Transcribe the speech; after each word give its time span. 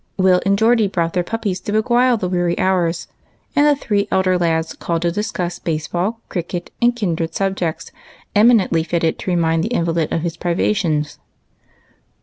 Will 0.17 0.41
and 0.47 0.57
Geordie 0.57 0.87
brought 0.87 1.13
their 1.13 1.23
jDuppies 1.23 1.63
to 1.63 1.71
beguile 1.71 2.17
the 2.17 2.27
weary 2.27 2.57
hours, 2.57 3.07
and 3.55 3.67
the 3.67 3.75
three 3.75 4.07
elder 4.09 4.35
lads 4.35 4.73
called 4.73 5.03
to 5.03 5.11
discuss 5.11 5.59
base 5.59 5.87
ball, 5.87 6.21
cricket, 6.27 6.71
and 6.81 6.95
kindred 6.95 7.35
subjects, 7.35 7.91
eminently 8.35 8.81
fitted 8.83 9.19
to 9.19 9.29
remind 9.29 9.63
the 9.63 9.67
invalid 9.75 10.11
of 10.11 10.23
his 10.23 10.37
privations. 10.37 11.19